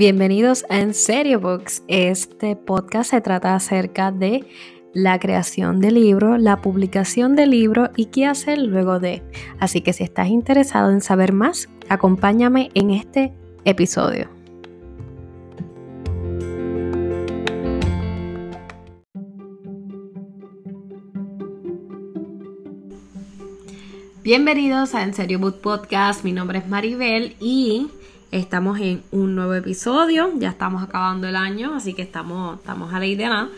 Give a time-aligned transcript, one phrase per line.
[0.00, 1.82] Bienvenidos a En Serio Books.
[1.86, 4.46] Este podcast se trata acerca de
[4.94, 9.22] la creación de libro, la publicación de libro y qué hacer luego de.
[9.58, 13.34] Así que si estás interesado en saber más, acompáñame en este
[13.66, 14.30] episodio.
[24.22, 26.24] Bienvenidos a En Serio Book Podcast.
[26.24, 27.90] Mi nombre es Maribel y
[28.32, 33.00] Estamos en un nuevo episodio, ya estamos acabando el año, así que estamos, estamos a
[33.00, 33.48] la idea.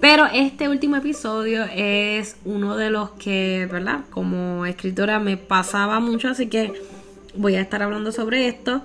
[0.00, 4.04] Pero este último episodio es uno de los que, ¿verdad?
[4.10, 6.72] Como escritora me pasaba mucho, así que
[7.34, 8.82] voy a estar hablando sobre esto.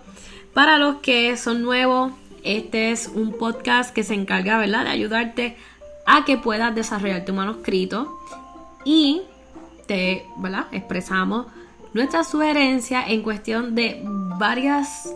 [0.56, 4.86] Para los que son nuevos, este es un podcast que se encarga, ¿verdad?
[4.86, 5.56] De ayudarte
[6.08, 8.18] a que puedas desarrollar tu manuscrito
[8.86, 9.22] y
[9.86, 10.66] te, ¿verdad?
[10.72, 11.46] Expresamos
[11.94, 14.02] nuestra sugerencia en cuestión de
[14.42, 15.14] varias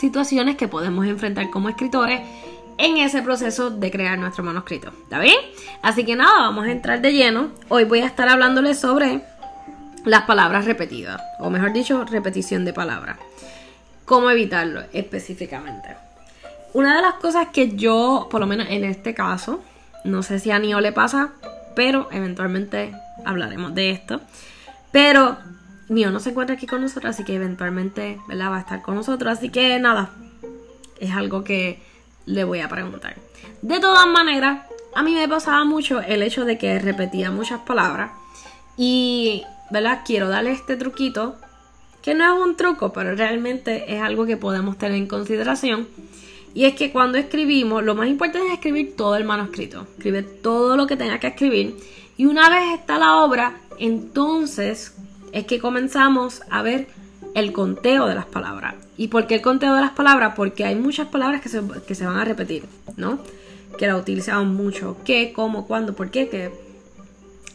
[0.00, 2.22] situaciones que podemos enfrentar como escritores
[2.76, 4.90] en ese proceso de crear nuestro manuscrito.
[5.04, 5.38] ¿Está bien?
[5.80, 7.52] Así que nada, vamos a entrar de lleno.
[7.68, 9.22] Hoy voy a estar hablándoles sobre
[10.04, 13.16] las palabras repetidas, o mejor dicho, repetición de palabras.
[14.04, 15.94] ¿Cómo evitarlo específicamente?
[16.74, 19.62] Una de las cosas que yo, por lo menos en este caso,
[20.02, 21.30] no sé si a Nio le pasa,
[21.76, 22.92] pero eventualmente
[23.24, 24.20] hablaremos de esto
[24.90, 25.36] pero
[25.88, 29.38] mío no se encuentra aquí con nosotros, así que eventualmente va a estar con nosotros.
[29.38, 30.10] Así que nada,
[31.00, 31.82] es algo que
[32.26, 33.16] le voy a preguntar.
[33.62, 38.12] De todas maneras, a mí me pasaba mucho el hecho de que repetía muchas palabras.
[38.76, 40.02] Y, ¿verdad?
[40.04, 41.36] Quiero darle este truquito,
[42.02, 45.88] que no es un truco, pero realmente es algo que podemos tener en consideración.
[46.54, 49.86] Y es que cuando escribimos, lo más importante es escribir todo el manuscrito.
[49.96, 51.76] Escribe todo lo que tenga que escribir.
[52.16, 54.96] Y una vez está la obra, entonces
[55.32, 56.88] es que comenzamos a ver
[57.34, 58.74] el conteo de las palabras.
[58.96, 60.34] ¿Y por qué el conteo de las palabras?
[60.36, 62.64] Porque hay muchas palabras que se, van a repetir,
[62.96, 63.20] ¿no?
[63.78, 64.96] Que la utilizamos mucho.
[65.04, 65.32] ¿Qué?
[65.34, 65.66] ¿Cómo?
[65.66, 65.94] ¿Cuándo?
[65.94, 66.28] ¿Por qué?
[66.28, 66.50] Que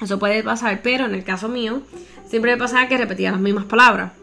[0.01, 1.81] eso puede pasar, pero en el caso mío,
[2.27, 4.13] siempre me pasaba que repetía las mismas palabras.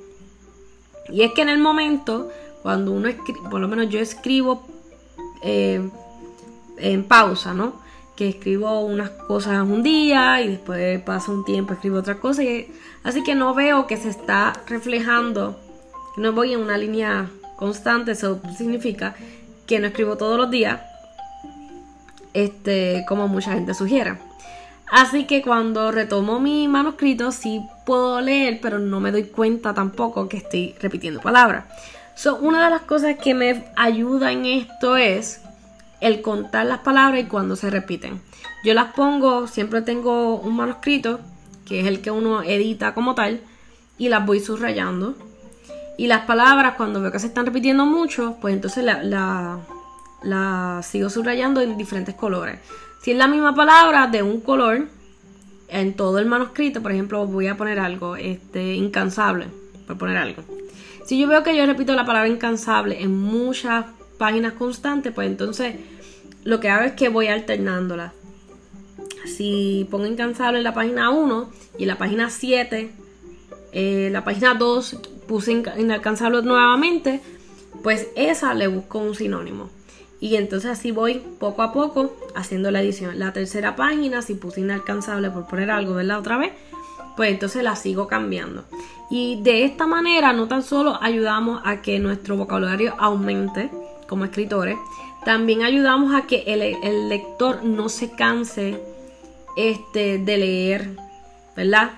[1.11, 2.31] Y es que en el momento,
[2.63, 4.67] cuando uno escribe, por lo menos yo escribo
[5.43, 5.89] eh,
[6.79, 7.81] en pausa, ¿no?
[8.17, 12.43] Que escribo unas cosas un día y después pasa un tiempo escribo otra cosa.
[13.03, 15.59] así que no veo que se está reflejando,
[16.17, 19.15] no voy en una línea constante, eso significa
[19.67, 20.81] que no escribo todos los días,
[22.35, 24.19] este, como mucha gente sugiere.
[24.91, 30.29] Así que cuando retomo mi manuscrito sí puedo leer, pero no me doy cuenta tampoco
[30.29, 31.65] que estoy repitiendo palabras.
[32.17, 35.43] So, una de las cosas que me ayuda en esto es
[36.01, 38.21] el contar las palabras y cuando se repiten.
[38.65, 41.21] Yo las pongo, siempre tengo un manuscrito,
[41.67, 43.41] que es el que uno edita como tal,
[43.99, 45.15] y las voy subrayando.
[45.97, 49.61] Y las palabras, cuando veo que se están repitiendo mucho, pues entonces la,
[50.23, 52.59] la, sigo subrayando en diferentes colores.
[53.03, 54.89] Si es la misma palabra de un color,
[55.69, 59.47] en todo el manuscrito, por ejemplo, voy a poner algo, este, incansable,
[59.87, 60.43] por poner algo.
[61.05, 63.87] Si yo veo que yo repito la palabra incansable en muchas
[64.21, 65.77] páginas constantes, pues entonces
[66.45, 68.13] lo que hago es que voy alternándolas.
[69.25, 72.91] Si pongo incansable en la página 1 y en la página 7,
[73.73, 77.23] eh, la página 2 puse inalcanzable nuevamente,
[77.83, 79.71] pues esa le busco un sinónimo.
[80.21, 83.19] Y entonces así voy poco a poco haciendo la edición.
[83.19, 86.19] La tercera página, si puse inalcanzable por poner algo, ¿verdad?
[86.19, 86.53] Otra vez,
[87.17, 88.65] pues entonces la sigo cambiando.
[89.11, 93.71] Y de esta manera no tan solo ayudamos a que nuestro vocabulario aumente,
[94.11, 94.77] como escritores,
[95.25, 98.77] también ayudamos a que el, lector no se canse
[99.57, 100.91] este, de leer,
[101.57, 101.91] ¿verdad?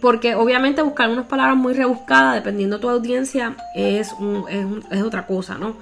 [0.00, 4.14] Porque obviamente buscar unas palabras muy rebuscadas, dependiendo de tu audiencia, es,
[4.90, 5.76] es, otra cosa, ¿no?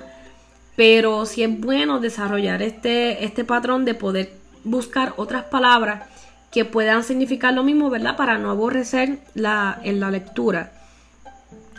[0.75, 4.33] Pero sí es bueno desarrollar este, este patrón de poder
[4.65, 6.03] buscar otras palabras
[6.51, 8.17] que puedan significar lo mismo, ¿verdad?
[8.17, 10.73] Para no aborrecer en la lectura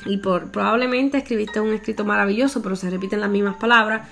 [0.06, 4.07] y por, probablemente escribiste un escrito maravilloso, pero se repiten las mismas palabras,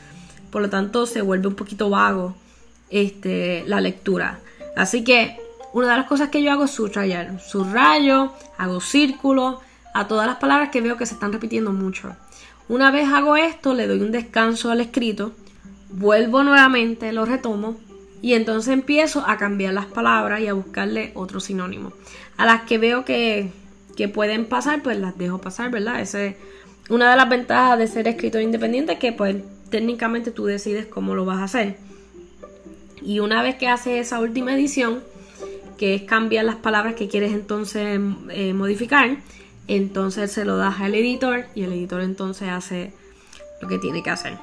[0.52, 2.36] por lo tanto se vuelve un poquito vago
[2.90, 4.40] este, la lectura.
[4.76, 5.40] Así que
[5.74, 9.62] una de las cosas que yo hago es subrayar, subrayo, hago círculo
[9.94, 12.16] a todas las palabras que veo que se están repitiendo mucho.
[12.70, 15.32] Una vez hago esto, le doy un descanso al escrito,
[15.90, 17.78] vuelvo nuevamente, lo retomo
[18.22, 21.94] y entonces empiezo a cambiar las palabras y a buscarle otro sinónimo.
[22.36, 23.52] A las que veo que
[23.98, 26.00] que pueden pasar, pues las dejo pasar, ¿verdad?
[26.00, 26.36] Esa es
[26.88, 29.36] una de las ventajas de ser escritor independiente, que pues
[29.70, 31.78] técnicamente tú decides cómo lo vas a hacer.
[33.02, 35.04] Y una vez que haces esa última edición,
[35.78, 38.00] que es cambiar las palabras que quieres entonces
[38.30, 39.18] eh, modificar,
[39.68, 42.94] entonces se lo das al editor y el editor entonces hace
[43.62, 44.38] lo que tiene que hacer.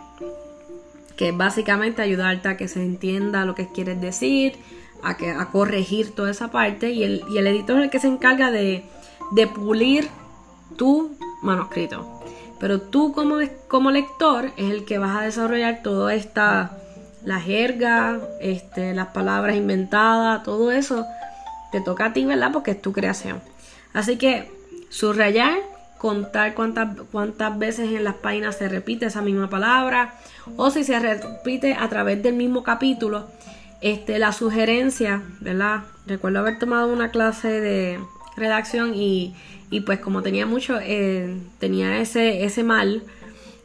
[1.17, 4.55] Que es básicamente ayudarte a que se entienda lo que quieres decir,
[5.03, 6.91] a, que, a corregir toda esa parte.
[6.91, 8.85] Y el, y el editor es el que se encarga de,
[9.35, 10.09] de pulir
[10.77, 12.21] tu manuscrito.
[12.61, 13.39] Pero tú como,
[13.69, 16.79] como lector es el que vas a desarrollar toda esta,
[17.25, 21.05] la jerga, este, las palabras inventadas, todo eso
[21.73, 22.53] te toca a ti, ¿verdad?
[22.53, 23.41] Porque es tu creación.
[23.93, 24.51] Así que
[24.89, 25.59] subrayar,
[25.99, 30.15] contar cuántas, cuántas veces en las páginas se repite esa misma palabra
[30.57, 33.27] o si se repite a través del mismo capítulo.
[33.81, 35.83] Este, la sugerencia, ¿verdad?
[36.07, 37.99] Recuerdo haber tomado una clase de
[38.37, 39.35] redacción y
[39.75, 43.03] y pues como tenía mucho, eh, tenía ese, ese mal,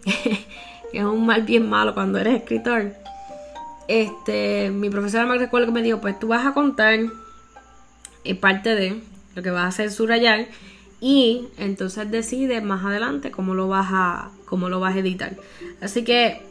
[0.03, 0.39] que
[0.97, 2.93] es un mal bien malo cuando eres escritor.
[3.87, 6.99] Este, mi profesora me recuerdo que me dijo, pues tú vas a contar
[8.23, 9.01] eh, parte de
[9.35, 10.47] lo que vas a hacer subrayar
[10.99, 15.35] y entonces decides más adelante cómo lo vas a cómo lo vas a editar.
[15.79, 16.41] Así que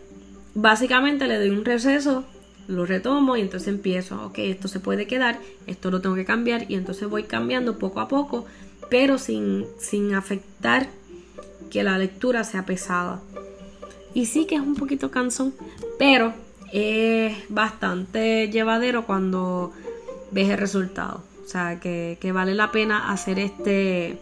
[0.55, 2.25] básicamente le doy un receso,
[2.69, 6.70] lo retomo y entonces empiezo, ok, esto se puede quedar, esto lo tengo que cambiar
[6.70, 8.47] y entonces voy cambiando poco a poco
[8.88, 9.67] pero sin,
[10.15, 10.88] afectar
[11.70, 13.20] que la lectura sea pesada.
[14.15, 15.55] Y sí que es un poquito cansón,
[15.99, 16.32] pero
[16.73, 19.73] es bastante llevadero cuando
[20.31, 21.23] ves el resultado.
[21.44, 24.19] O sea, que, que, vale la pena hacer este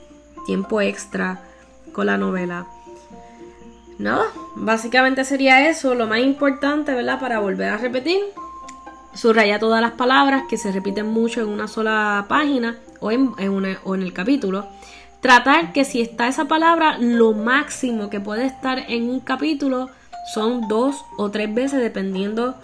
[0.47, 1.43] tiempo extra
[1.93, 2.67] con la novela.
[3.99, 5.95] Nada, básicamente sería eso.
[5.95, 7.19] Lo más importante, ¿verdad?
[7.21, 8.21] Para volver a repetir.
[9.15, 13.33] Subraya todas las palabras que se repiten mucho en una sola página o en,
[13.85, 14.67] o en el capítulo,
[15.21, 19.89] tratar que si está esa palabra, lo máximo que puede estar en un capítulo
[20.35, 22.57] son dos o tres veces dependiendo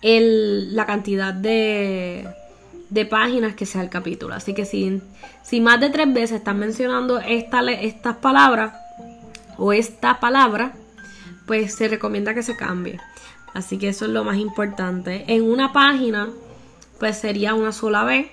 [0.00, 2.26] el, la cantidad de,
[2.90, 4.34] de páginas que sea el capítulo.
[4.34, 5.00] Así que si,
[5.42, 8.74] si más de tres veces están mencionando esta, estas palabras
[9.58, 10.72] o esta palabra,
[11.46, 13.00] pues se recomienda que se cambie.
[13.54, 15.24] Así que eso es lo más importante.
[15.28, 16.28] En una página,
[16.98, 18.28] pues sería una sola vez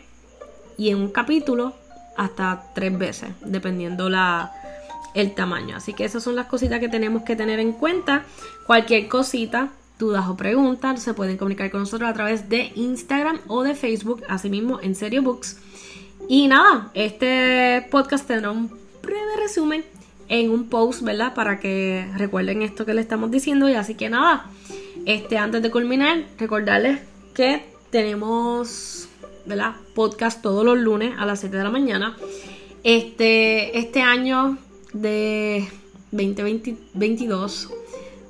[0.78, 1.74] y en un capítulo
[2.16, 4.52] hasta tres veces, dependiendo la,
[5.14, 5.76] el tamaño.
[5.76, 8.24] Así que esas son las cositas que tenemos que tener en cuenta.
[8.66, 13.64] Cualquier cosita, dudas o preguntas, se pueden comunicar con nosotros a través de Instagram o
[13.64, 15.58] de Facebook, asimismo en Serio Books.
[16.28, 18.70] Y nada, este podcast tendrá un
[19.02, 19.84] breve resumen
[20.30, 21.34] en un post, ¿verdad?
[21.34, 23.68] Para que recuerden esto que le estamos diciendo.
[23.68, 24.46] Y así que nada,
[25.06, 27.02] este, antes de culminar, recordarles
[27.34, 29.10] que tenemos
[29.50, 29.76] ¿verdad?
[29.96, 32.16] Podcast todos los lunes a las 7 de la mañana.
[32.84, 34.60] Este, este año
[34.94, 35.68] de
[36.12, 37.70] 2022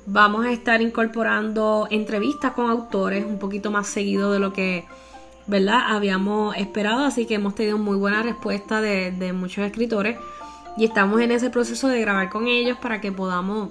[0.06, 4.86] vamos a estar incorporando entrevistas con autores un poquito más seguido de lo que
[5.46, 5.80] ¿verdad?
[5.88, 10.16] habíamos esperado, así que hemos tenido muy buena respuesta de, de muchos escritores
[10.80, 13.68] y estamos en ese proceso de grabar con ellos para que podamos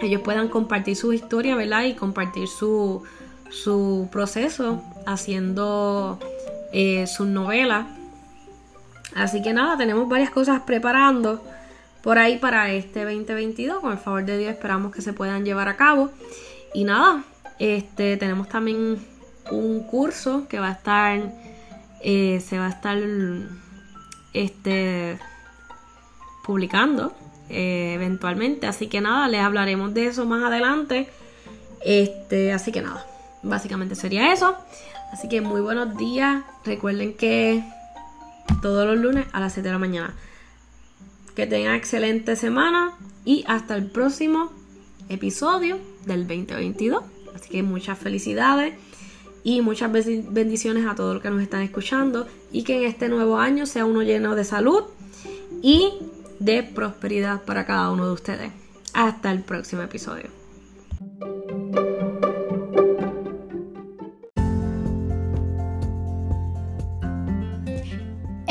[0.00, 1.84] ellos puedan compartir su historia, ¿verdad?
[1.84, 3.04] Y compartir su,
[3.48, 6.18] su proceso haciendo
[6.72, 7.86] eh, sus novelas.
[9.14, 11.44] Así que nada, tenemos varias cosas preparando
[12.02, 13.78] por ahí para este 2022.
[13.78, 16.10] Con el favor de Dios esperamos que se puedan llevar a cabo.
[16.74, 17.22] Y nada,
[17.60, 18.98] este tenemos también
[19.52, 21.20] un curso que va a estar,
[22.02, 22.98] eh, se va a estar
[24.32, 25.20] este,
[26.50, 27.12] publicando
[27.48, 28.66] eh, eventualmente.
[28.66, 31.08] Así que nada, les hablaremos de eso más adelante.
[31.84, 33.06] Este, así que nada,
[33.44, 34.56] básicamente sería eso.
[35.12, 36.42] Así que muy buenos días.
[36.64, 37.62] Recuerden que
[38.62, 40.12] todos los lunes a las 7 de la mañana.
[41.36, 42.94] Que tengan excelente semana
[43.24, 44.50] y hasta el próximo
[45.08, 47.04] episodio del 2022.
[47.36, 48.74] Así que muchas felicidades
[49.44, 53.38] y muchas bendiciones a todos los que nos están escuchando y que en este nuevo
[53.38, 54.82] año sea uno lleno de salud
[55.62, 55.92] y
[56.40, 58.52] de prosperidad para cada uno de ustedes.
[58.92, 60.40] Hasta el próximo episodio.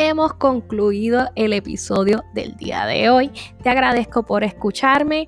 [0.10, 3.31] hemos concluido el episodio del día de hoy.
[3.62, 5.27] Te agradezco por escucharme.